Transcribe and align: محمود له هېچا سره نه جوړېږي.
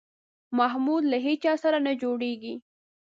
محمود 0.59 1.03
له 1.11 1.17
هېچا 1.25 1.53
سره 1.63 1.77
نه 1.85 1.91
جوړېږي. 2.01 2.55